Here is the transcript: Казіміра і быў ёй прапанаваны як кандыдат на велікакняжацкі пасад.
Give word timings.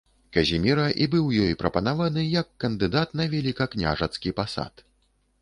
Казіміра 0.35 0.85
і 1.03 1.07
быў 1.15 1.25
ёй 1.47 1.53
прапанаваны 1.63 2.23
як 2.39 2.47
кандыдат 2.65 3.15
на 3.21 3.29
велікакняжацкі 3.35 4.35
пасад. 4.43 4.73